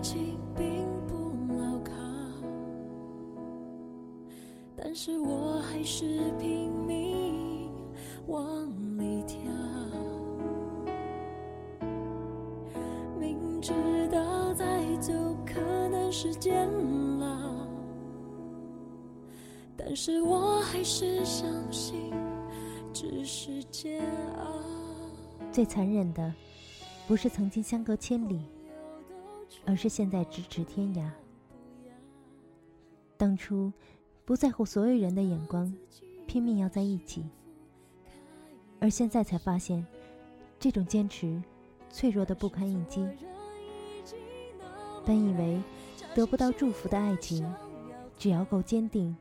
[0.00, 1.92] 情并不牢靠
[4.76, 7.70] 但是我还是拼命
[8.26, 8.66] 往
[8.98, 9.38] 里跳
[13.18, 13.72] 明知
[14.10, 15.12] 道再走
[15.44, 16.66] 可能是煎
[17.20, 17.66] 熬
[19.76, 22.10] 但是我还是相信
[22.92, 24.02] 只是煎
[24.38, 24.46] 熬
[25.52, 26.32] 最残忍的
[27.06, 28.40] 不是曾经相隔千里
[29.64, 31.08] 而是现在咫尺天涯。
[33.16, 33.72] 当初
[34.24, 35.72] 不在乎所有人的眼光，
[36.26, 37.24] 拼命要在一起，
[38.78, 39.86] 而现在才发现，
[40.58, 41.42] 这种坚持
[41.90, 43.06] 脆弱的不堪一击。
[45.04, 45.60] 本以为
[46.14, 47.50] 得不到祝福的爱情，
[48.16, 49.16] 只要够坚定，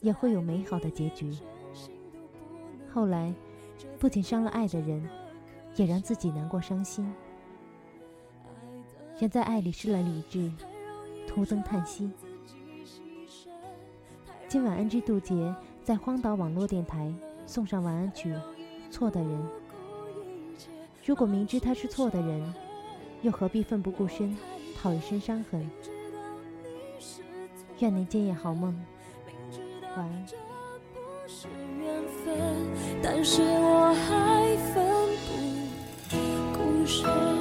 [0.00, 1.36] 也会有美好的结局。
[2.92, 3.34] 后来，
[3.98, 5.08] 不仅伤了爱的人，
[5.76, 7.12] 也让自己难过伤心。
[9.18, 10.52] 人在爱里失了理智，
[11.26, 12.10] 徒增叹息。
[14.46, 17.10] 今晚 NG 渡劫在荒岛网络电台
[17.46, 18.34] 送上晚安曲，
[18.90, 19.30] 《错的人》。
[21.06, 22.54] 如果明知他是错的人，
[23.22, 24.36] 又何必奋不顾身，
[24.76, 25.66] 讨一身伤痕？
[27.78, 28.78] 愿您今夜好梦，
[29.96, 30.26] 晚安。
[33.02, 34.84] 但是我还奋
[36.10, 36.16] 不
[36.58, 37.35] 顾身。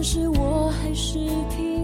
[0.00, 1.18] 但是我还是
[1.50, 1.77] 拼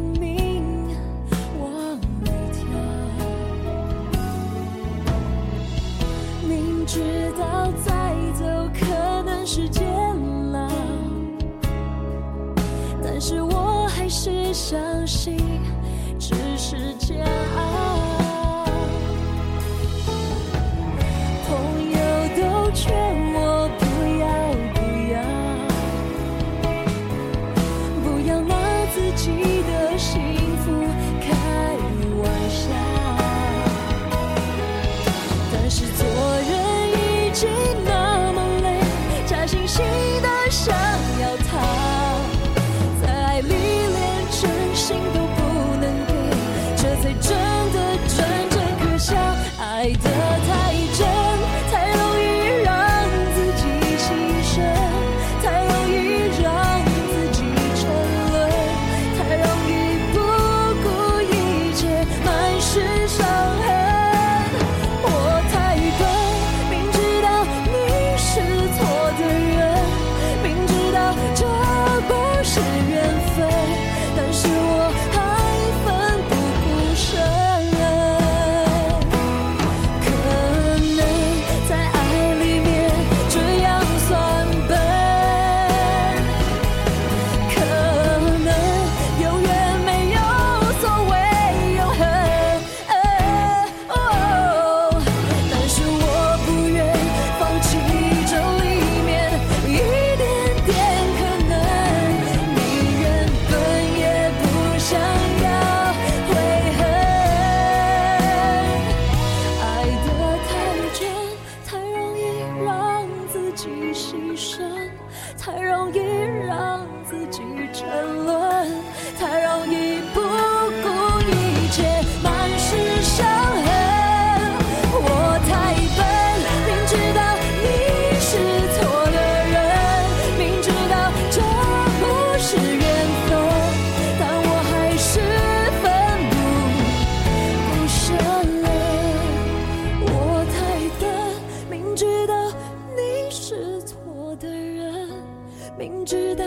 [145.95, 146.45] 明知道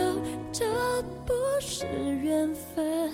[0.52, 0.66] 这
[1.24, 1.86] 不是
[2.22, 3.10] 缘分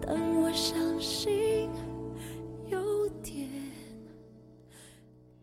[0.00, 1.68] 但我相信
[2.70, 3.48] 有点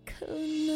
[0.06, 0.71] 可能。